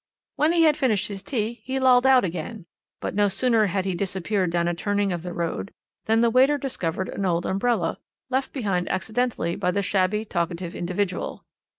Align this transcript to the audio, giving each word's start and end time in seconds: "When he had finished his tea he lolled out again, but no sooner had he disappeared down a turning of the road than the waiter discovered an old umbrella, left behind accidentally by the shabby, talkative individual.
"When 0.35 0.51
he 0.51 0.63
had 0.63 0.77
finished 0.77 1.09
his 1.09 1.21
tea 1.21 1.61
he 1.63 1.79
lolled 1.79 2.07
out 2.07 2.25
again, 2.25 2.65
but 3.01 3.13
no 3.13 3.27
sooner 3.27 3.67
had 3.67 3.85
he 3.85 3.93
disappeared 3.93 4.49
down 4.49 4.67
a 4.67 4.73
turning 4.73 5.11
of 5.11 5.21
the 5.21 5.31
road 5.31 5.71
than 6.05 6.21
the 6.21 6.31
waiter 6.31 6.57
discovered 6.57 7.09
an 7.09 7.23
old 7.23 7.45
umbrella, 7.45 7.99
left 8.27 8.51
behind 8.51 8.89
accidentally 8.89 9.55
by 9.55 9.69
the 9.69 9.83
shabby, 9.83 10.25
talkative 10.25 10.73
individual. 10.73 11.45